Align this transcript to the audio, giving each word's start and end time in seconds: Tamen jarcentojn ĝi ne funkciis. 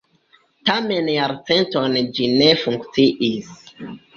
Tamen 0.69 1.11
jarcentojn 1.17 1.99
ĝi 2.17 2.33
ne 2.41 2.51
funkciis. 2.65 3.57